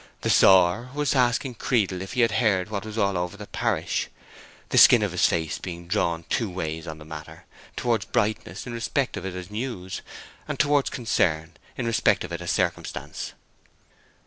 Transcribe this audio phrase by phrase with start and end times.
[0.21, 4.07] The sawyer was asking Creedle if he had heard what was all over the parish,
[4.69, 9.15] the skin of his face being drawn two ways on the matter—towards brightness in respect
[9.15, 10.01] of it as news,
[10.47, 13.33] and towards concern in respect of it as circumstance.